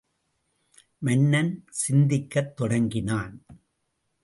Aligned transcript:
மன்னன் 0.97 1.65
சிந்திக்கத் 1.69 2.55
தொடங்கினான். 2.55 3.45